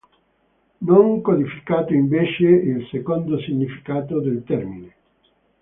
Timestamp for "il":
2.47-2.87